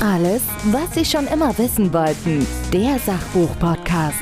[0.00, 2.46] Alles, was Sie schon immer wissen wollten.
[2.70, 4.18] Der Sachbuch-Podcast.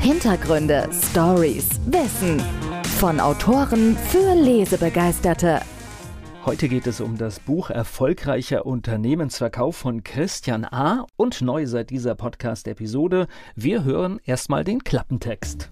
[0.00, 2.40] Hintergründe, Stories, Wissen.
[2.98, 5.60] Von Autoren für Lesebegeisterte.
[6.46, 11.04] Heute geht es um das Buch Erfolgreicher Unternehmensverkauf von Christian A.
[11.16, 15.68] Und neu seit dieser Podcast-Episode, wir hören erstmal den Klappentext.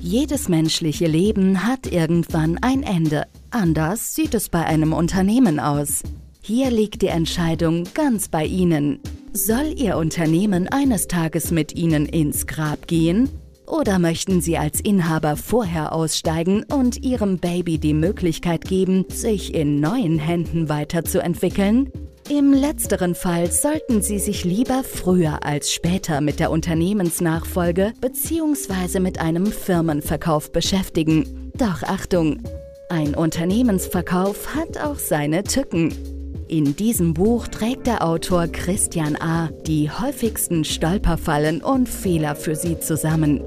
[0.00, 3.26] Jedes menschliche Leben hat irgendwann ein Ende.
[3.50, 6.04] Anders sieht es bei einem Unternehmen aus.
[6.42, 9.00] Hier liegt die Entscheidung ganz bei Ihnen.
[9.32, 13.28] Soll Ihr Unternehmen eines Tages mit Ihnen ins Grab gehen?
[13.66, 19.80] Oder möchten Sie als Inhaber vorher aussteigen und Ihrem Baby die Möglichkeit geben, sich in
[19.80, 21.92] neuen Händen weiterzuentwickeln?
[22.30, 28.98] Im letzteren Fall sollten Sie sich lieber früher als später mit der Unternehmensnachfolge bzw.
[28.98, 31.52] mit einem Firmenverkauf beschäftigen.
[31.54, 32.42] Doch Achtung,
[32.88, 36.19] ein Unternehmensverkauf hat auch seine Tücken.
[36.50, 39.50] In diesem Buch trägt der Autor Christian A.
[39.68, 43.40] die häufigsten Stolperfallen und Fehler für Sie zusammen.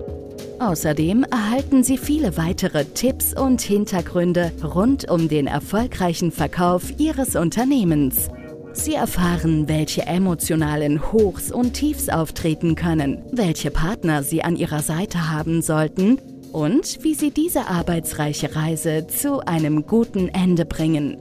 [0.60, 8.30] Außerdem erhalten Sie viele weitere Tipps und Hintergründe rund um den erfolgreichen Verkauf Ihres Unternehmens.
[8.72, 15.30] Sie erfahren, welche emotionalen Hochs und Tiefs auftreten können, welche Partner Sie an Ihrer Seite
[15.30, 16.20] haben sollten
[16.54, 21.18] und wie Sie diese arbeitsreiche Reise zu einem guten Ende bringen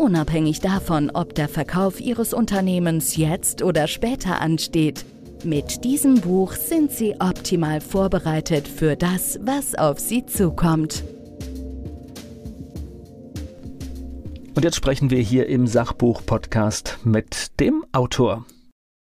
[0.00, 5.04] unabhängig davon, ob der Verkauf Ihres Unternehmens jetzt oder später ansteht.
[5.44, 11.04] Mit diesem Buch sind Sie optimal vorbereitet für das, was auf Sie zukommt.
[14.54, 18.46] Und jetzt sprechen wir hier im Sachbuch-Podcast mit dem Autor.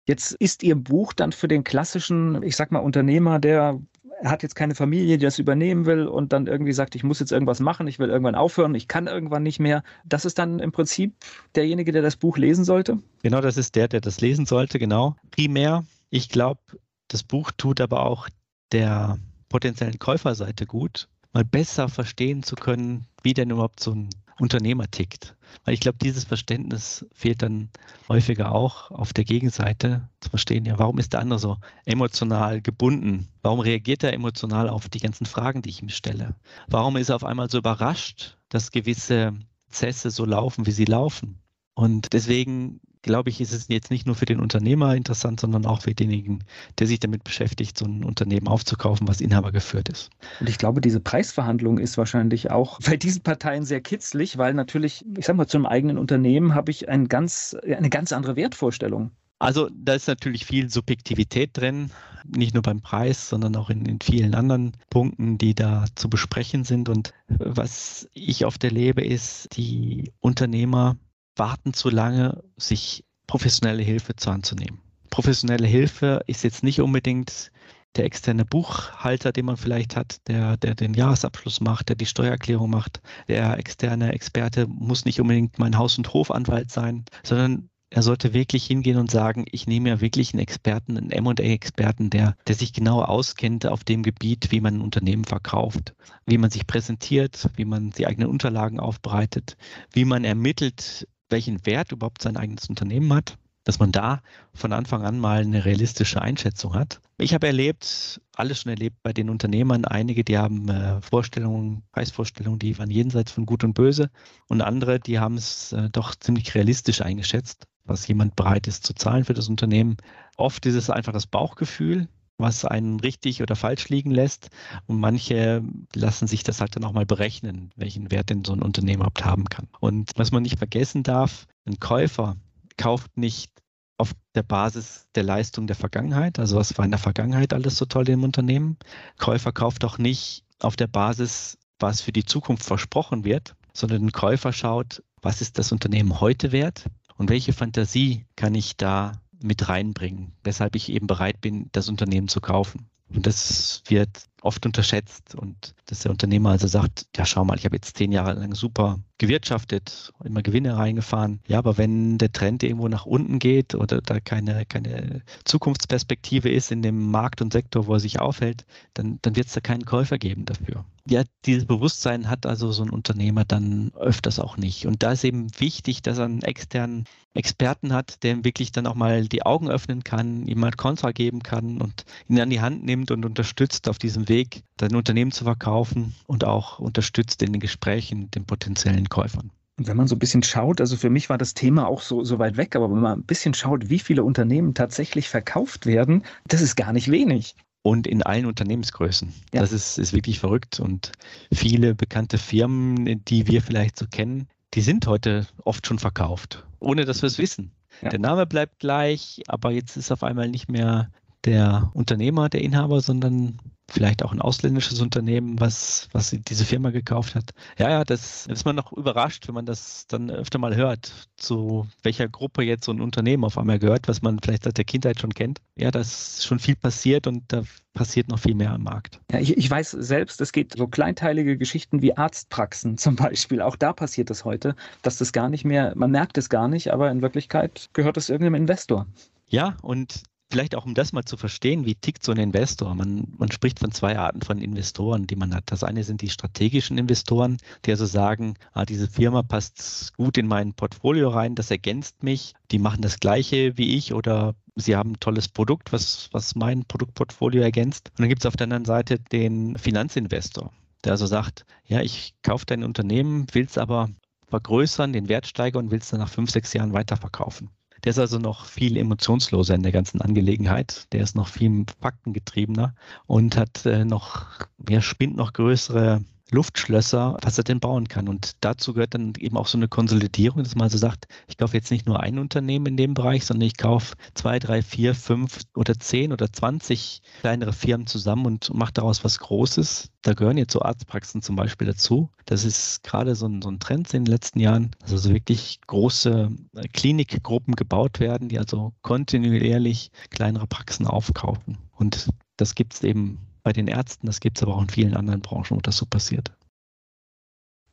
[0.07, 3.79] Jetzt ist Ihr Buch dann für den klassischen, ich sag mal, Unternehmer, der
[4.25, 7.19] er hat jetzt keine Familie, die das übernehmen will und dann irgendwie sagt, ich muss
[7.19, 9.83] jetzt irgendwas machen, ich will irgendwann aufhören, ich kann irgendwann nicht mehr.
[10.03, 11.13] Das ist dann im Prinzip
[11.53, 12.97] derjenige, der das Buch lesen sollte?
[13.21, 15.15] Genau, das ist der, der das lesen sollte, genau.
[15.29, 16.59] Primär, ich glaube,
[17.07, 18.27] das Buch tut aber auch
[18.71, 24.09] der potenziellen Käuferseite gut, mal besser verstehen zu können, wie denn überhaupt so ein
[24.39, 25.35] Unternehmer tickt.
[25.63, 27.69] Weil ich glaube, dieses Verständnis fehlt dann
[28.09, 33.29] häufiger auch auf der Gegenseite zu verstehen, ja, warum ist der andere so emotional gebunden?
[33.41, 36.35] Warum reagiert er emotional auf die ganzen Fragen, die ich ihm stelle?
[36.67, 39.33] Warum ist er auf einmal so überrascht, dass gewisse
[39.67, 41.39] Prozesse so laufen, wie sie laufen?
[41.73, 45.83] Und deswegen glaube ich, ist es jetzt nicht nur für den Unternehmer interessant, sondern auch
[45.83, 46.43] für denjenigen,
[46.79, 50.09] der sich damit beschäftigt, so ein Unternehmen aufzukaufen, was Inhaber geführt ist.
[50.39, 55.05] Und ich glaube, diese Preisverhandlung ist wahrscheinlich auch bei diesen Parteien sehr kitzlig, weil natürlich,
[55.17, 59.11] ich sage mal, zum eigenen Unternehmen habe ich ein ganz, eine ganz andere Wertvorstellung.
[59.37, 61.91] Also da ist natürlich viel Subjektivität drin,
[62.25, 66.63] nicht nur beim Preis, sondern auch in, in, vielen anderen Punkten, die da zu besprechen
[66.63, 66.89] sind.
[66.89, 70.95] Und was ich oft erlebe, ist, die Unternehmer
[71.35, 74.79] warten zu lange, sich professionelle Hilfe zu anzunehmen.
[75.09, 77.51] Professionelle Hilfe ist jetzt nicht unbedingt
[77.95, 82.69] der externe Buchhalter, den man vielleicht hat, der, der den Jahresabschluss macht, der die Steuererklärung
[82.69, 83.01] macht.
[83.27, 88.65] Der externe Experte muss nicht unbedingt mein Haus- und Hofanwalt sein, sondern er sollte wirklich
[88.65, 93.01] hingehen und sagen, ich nehme ja wirklich einen Experten, einen M&A-Experten, der, der sich genau
[93.01, 95.95] auskennt auf dem Gebiet, wie man ein Unternehmen verkauft,
[96.25, 99.55] wie man sich präsentiert, wie man die eigenen Unterlagen aufbereitet,
[99.93, 104.21] wie man ermittelt, welchen Wert überhaupt sein eigenes Unternehmen hat, dass man da
[104.53, 107.01] von Anfang an mal eine realistische Einschätzung hat.
[107.17, 112.59] Ich habe erlebt, alles schon erlebt bei den Unternehmern, einige, die haben äh, Vorstellungen, Preisvorstellungen,
[112.59, 114.09] die waren jenseits von Gut und Böse
[114.47, 118.93] und andere, die haben es äh, doch ziemlich realistisch eingeschätzt, was jemand bereit ist zu
[118.93, 119.97] zahlen für das Unternehmen.
[120.37, 122.07] Oft ist es einfach das Bauchgefühl,
[122.37, 124.49] was einen richtig oder falsch liegen lässt.
[124.87, 125.63] Und manche
[125.93, 129.25] lassen sich das halt dann auch mal berechnen, welchen Wert denn so ein Unternehmen überhaupt
[129.25, 129.67] haben kann.
[129.79, 132.35] Und was man nicht vergessen darf, ein Käufer
[132.77, 133.51] kauft nicht
[133.97, 137.85] auf der Basis der Leistung der Vergangenheit, also was war in der Vergangenheit alles so
[137.85, 138.77] toll im Unternehmen.
[139.17, 144.11] Käufer kauft auch nicht auf der Basis, was für die Zukunft versprochen wird, sondern ein
[144.11, 146.85] Käufer schaut, was ist das Unternehmen heute wert
[147.17, 149.13] und welche Fantasie kann ich da
[149.45, 152.89] mit reinbringen, weshalb ich eben bereit bin, das Unternehmen zu kaufen.
[153.13, 154.09] Und das wird
[154.45, 158.11] oft unterschätzt und dass der Unternehmer also sagt, ja schau mal, ich habe jetzt zehn
[158.11, 161.39] Jahre lang super gewirtschaftet, immer Gewinne reingefahren.
[161.47, 166.71] Ja, aber wenn der Trend irgendwo nach unten geht oder da keine, keine Zukunftsperspektive ist
[166.71, 169.85] in dem Markt und Sektor, wo er sich aufhält, dann, dann wird es da keinen
[169.85, 170.85] Käufer geben dafür.
[171.07, 174.87] Ja, dieses Bewusstsein hat also so ein Unternehmer dann öfters auch nicht.
[174.87, 177.05] Und da ist eben wichtig, dass er einen externen
[177.35, 181.11] Experten hat, der ihm wirklich dann auch mal die Augen öffnen kann, ihm mal Kontra
[181.11, 184.34] geben kann und ihn an die Hand nimmt und unterstützt auf diesem Weg,
[184.79, 189.51] sein Unternehmen zu verkaufen und auch unterstützt in den Gesprächen mit den potenziellen Käufern.
[189.77, 192.23] Und wenn man so ein bisschen schaut, also für mich war das Thema auch so,
[192.23, 196.23] so weit weg, aber wenn man ein bisschen schaut, wie viele Unternehmen tatsächlich verkauft werden,
[196.47, 197.55] das ist gar nicht wenig.
[197.83, 199.33] Und in allen Unternehmensgrößen.
[199.53, 199.61] Ja.
[199.61, 200.79] Das ist, ist wirklich verrückt.
[200.79, 201.11] Und
[201.53, 207.05] viele bekannte Firmen, die wir vielleicht so kennen, die sind heute oft schon verkauft, ohne
[207.05, 207.71] dass wir es wissen.
[208.01, 208.09] Ja.
[208.09, 211.11] Der Name bleibt gleich, aber jetzt ist auf einmal nicht mehr
[211.45, 213.59] der Unternehmer, der Inhaber, sondern
[213.89, 217.51] vielleicht auch ein ausländisches Unternehmen, was, was diese Firma gekauft hat.
[217.77, 221.87] Ja, ja, das ist man noch überrascht, wenn man das dann öfter mal hört, zu
[222.03, 225.19] welcher Gruppe jetzt so ein Unternehmen auf einmal gehört, was man vielleicht seit der Kindheit
[225.19, 225.61] schon kennt.
[225.75, 229.19] Ja, da ist schon viel passiert und da passiert noch viel mehr am Markt.
[229.31, 233.61] Ja, ich, ich weiß selbst, es geht so kleinteilige Geschichten wie Arztpraxen zum Beispiel.
[233.61, 236.67] Auch da passiert es das heute, dass das gar nicht mehr, man merkt es gar
[236.67, 239.07] nicht, aber in Wirklichkeit gehört es irgendeinem Investor.
[239.47, 242.93] Ja, und vielleicht auch um das mal zu verstehen, wie tickt so ein Investor.
[242.95, 245.63] Man, man spricht von zwei Arten von Investoren, die man hat.
[245.67, 250.47] Das eine sind die strategischen Investoren, die also sagen, ah, diese Firma passt gut in
[250.47, 255.11] mein Portfolio rein, das ergänzt mich, die machen das gleiche wie ich oder sie haben
[255.11, 258.09] ein tolles Produkt, was, was mein Produktportfolio ergänzt.
[258.11, 260.71] Und dann gibt es auf der anderen Seite den Finanzinvestor,
[261.03, 264.09] der also sagt, ja, ich kaufe dein Unternehmen, will es aber
[264.47, 267.69] vergrößern, den Wert steigern und will es dann nach fünf, sechs Jahren weiterverkaufen.
[268.05, 271.11] Der ist also noch viel emotionsloser in der ganzen Angelegenheit.
[271.11, 272.93] Der ist noch viel faktengetriebener
[273.25, 274.45] und hat äh, noch,
[274.87, 278.27] ja, spinnt noch größere Luftschlösser, was er denn bauen kann.
[278.27, 281.75] Und dazu gehört dann eben auch so eine Konsolidierung, dass man also sagt, ich kaufe
[281.75, 285.61] jetzt nicht nur ein Unternehmen in dem Bereich, sondern ich kaufe zwei, drei, vier, fünf
[285.75, 290.09] oder zehn oder zwanzig kleinere Firmen zusammen und mache daraus was Großes.
[290.21, 292.29] Da gehören jetzt so Arztpraxen zum Beispiel dazu.
[292.45, 295.79] Das ist gerade so ein, so ein Trend in den letzten Jahren, dass also wirklich
[295.87, 301.77] große äh, Klinikgruppen gebaut werden, die also kontinuierlich kleinere Praxen aufkaufen.
[301.95, 305.15] Und das gibt es eben bei den Ärzten, das gibt es aber auch in vielen
[305.15, 306.53] anderen Branchen, wo das so passiert.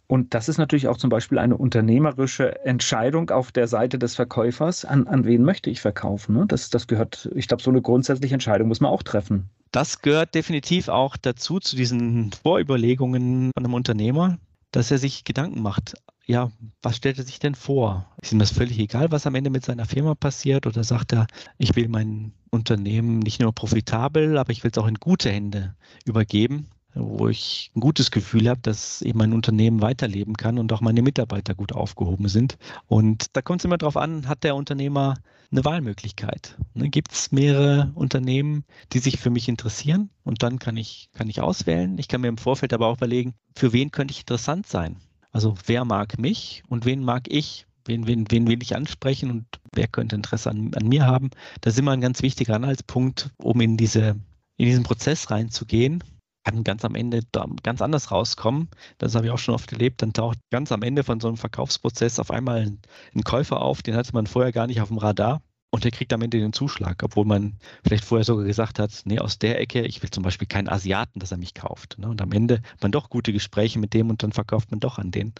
[0.06, 4.84] Und das ist natürlich auch zum Beispiel eine unternehmerische Entscheidung auf der Seite des Verkäufers.
[4.84, 6.36] An, an wen möchte ich verkaufen?
[6.36, 6.44] Ne?
[6.46, 9.48] Das, das gehört, ich glaube, so eine grundsätzliche Entscheidung muss man auch treffen.
[9.70, 14.36] Das gehört definitiv auch dazu, zu diesen Vorüberlegungen von einem Unternehmer,
[14.70, 15.94] dass er sich Gedanken macht
[16.26, 16.50] ja,
[16.82, 18.06] was stellt er sich denn vor?
[18.20, 20.66] Ist ihm das völlig egal, was am Ende mit seiner Firma passiert?
[20.66, 21.26] Oder sagt er,
[21.58, 25.74] ich will mein Unternehmen nicht nur profitabel, aber ich will es auch in gute Hände
[26.04, 30.80] übergeben, wo ich ein gutes Gefühl habe, dass eben mein Unternehmen weiterleben kann und auch
[30.80, 32.56] meine Mitarbeiter gut aufgehoben sind.
[32.86, 35.14] Und da kommt es immer darauf an, hat der Unternehmer
[35.50, 36.56] eine Wahlmöglichkeit?
[36.74, 40.10] Ne, Gibt es mehrere Unternehmen, die sich für mich interessieren?
[40.24, 41.98] Und dann kann ich, kann ich auswählen.
[41.98, 44.96] Ich kann mir im Vorfeld aber auch überlegen, für wen könnte ich interessant sein?
[45.32, 47.66] Also wer mag mich und wen mag ich?
[47.84, 51.30] Wen, wen, wen will ich ansprechen und wer könnte Interesse an, an mir haben?
[51.62, 54.20] Das ist immer ein ganz wichtiger Anhaltspunkt, um in, diese,
[54.56, 56.04] in diesen Prozess reinzugehen
[56.44, 57.20] kann ganz am Ende
[57.62, 58.68] ganz anders rauskommen.
[58.98, 60.02] Das habe ich auch schon oft erlebt.
[60.02, 62.80] Dann taucht ganz am Ende von so einem Verkaufsprozess auf einmal ein,
[63.14, 65.42] ein, Käufer auf, den hatte man vorher gar nicht auf dem Radar.
[65.74, 69.18] Und der kriegt am Ende den Zuschlag, obwohl man vielleicht vorher sogar gesagt hat, nee,
[69.18, 71.98] aus der Ecke, ich will zum Beispiel keinen Asiaten, dass er mich kauft.
[71.98, 72.08] Ne?
[72.08, 74.98] Und am Ende hat man doch gute Gespräche mit dem und dann verkauft man doch
[74.98, 75.32] an den.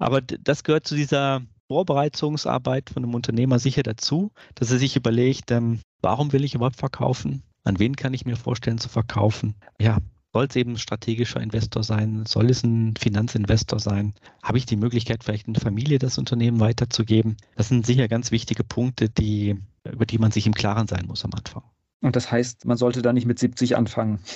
[0.00, 5.52] Aber das gehört zu dieser Vorbereitungsarbeit von einem Unternehmer sicher dazu, dass er sich überlegt,
[5.52, 7.44] ähm, warum will ich überhaupt verkaufen?
[7.62, 9.54] An wen kann ich mir vorstellen zu verkaufen?
[9.80, 9.98] Ja,
[10.32, 12.26] soll es eben ein strategischer Investor sein?
[12.26, 14.14] Soll es ein Finanzinvestor sein?
[14.42, 17.36] Habe ich die Möglichkeit, vielleicht in der Familie das Unternehmen weiterzugeben?
[17.56, 19.56] Das sind sicher ganz wichtige Punkte, die
[19.92, 21.62] über die man sich im Klaren sein muss am Anfang.
[22.02, 24.20] Und das heißt, man sollte da nicht mit 70 anfangen.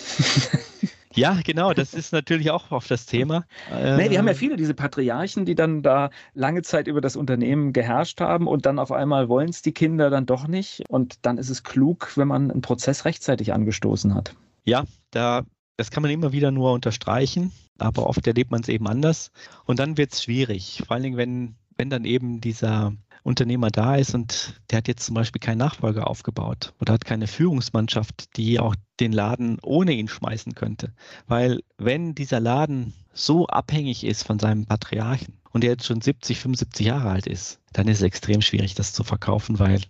[1.15, 3.45] Ja, genau, das ist natürlich auch auf das Thema.
[3.69, 7.17] Nee, wir haben ja ähm, viele, diese Patriarchen, die dann da lange Zeit über das
[7.17, 10.85] Unternehmen geherrscht haben und dann auf einmal wollen es die Kinder dann doch nicht.
[10.89, 14.37] Und dann ist es klug, wenn man einen Prozess rechtzeitig angestoßen hat.
[14.65, 15.43] Ja, da,
[15.77, 19.33] das kann man immer wieder nur unterstreichen, aber oft erlebt man es eben anders.
[19.65, 22.93] Und dann wird es schwierig, vor allen Dingen, wenn, wenn dann eben dieser
[23.23, 27.27] Unternehmer da ist und der hat jetzt zum Beispiel keinen Nachfolger aufgebaut oder hat keine
[27.27, 30.93] Führungsmannschaft, die auch den Laden ohne ihn schmeißen könnte.
[31.27, 36.39] Weil wenn dieser Laden so abhängig ist von seinem Patriarchen und er jetzt schon 70,
[36.39, 39.81] 75 Jahre alt ist, dann ist es extrem schwierig, das zu verkaufen, weil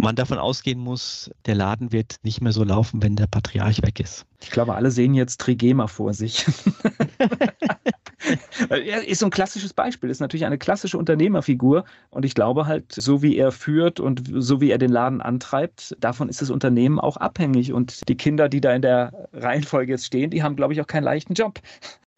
[0.00, 4.00] man davon ausgehen muss, der Laden wird nicht mehr so laufen, wenn der Patriarch weg
[4.00, 4.24] ist.
[4.40, 6.46] Ich glaube, alle sehen jetzt Trigema vor sich.
[8.68, 12.92] er ist so ein klassisches Beispiel, ist natürlich eine klassische Unternehmerfigur und ich glaube halt,
[12.92, 16.98] so wie er führt und so wie er den Laden antreibt, davon ist das Unternehmen
[16.98, 20.72] auch abhängig und die Kinder, die da in der Reihenfolge jetzt stehen, die haben, glaube
[20.72, 21.60] ich, auch keinen leichten Job.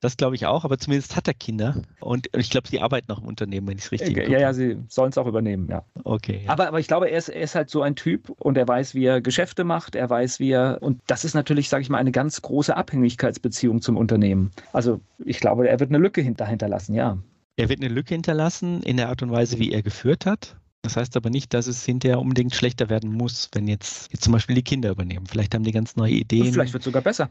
[0.02, 1.76] Das glaube ich auch, aber zumindest hat er Kinder.
[2.00, 4.52] Und ich glaube, sie arbeiten noch im Unternehmen, wenn ich es richtig Ja, ja, ja
[4.52, 5.84] sie sollen es auch übernehmen, ja.
[6.02, 6.42] Okay.
[6.44, 6.50] Ja.
[6.50, 8.96] Aber, aber ich glaube, er ist, er ist halt so ein Typ und er weiß,
[8.96, 10.78] wie er Geschäfte macht, er weiß, wie er.
[10.80, 14.50] Und das ist natürlich, sage ich mal, eine ganz große Abhängigkeitsbeziehung zum Unternehmen.
[14.72, 17.18] Also ich glaube, er wird eine Lücke dahinter lassen, ja.
[17.54, 20.56] Er wird eine Lücke hinterlassen in der Art und Weise, wie er geführt hat.
[20.82, 24.32] Das heißt aber nicht, dass es hinterher unbedingt schlechter werden muss, wenn jetzt, jetzt zum
[24.32, 25.26] Beispiel die Kinder übernehmen.
[25.26, 26.46] Vielleicht haben die ganz neue Ideen.
[26.46, 27.30] Und vielleicht wird es sogar besser.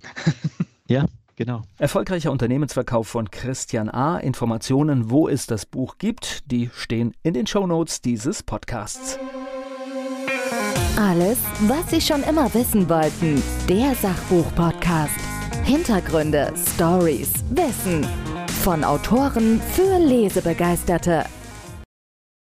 [0.87, 1.61] ja, Genau.
[1.77, 4.17] Erfolgreicher Unternehmensverkauf von Christian A.
[4.17, 9.17] Informationen, wo es das Buch gibt, die stehen in den Shownotes dieses Podcasts.
[10.97, 13.41] Alles, was Sie schon immer wissen wollten.
[13.67, 15.15] Der Sachbuch-Podcast.
[15.63, 18.05] Hintergründe, Stories, Wissen.
[18.63, 21.25] Von Autoren für Lesebegeisterte.